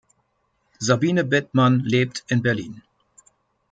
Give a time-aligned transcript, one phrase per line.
[0.79, 2.81] Sabine Bethmann lebt in Berlin.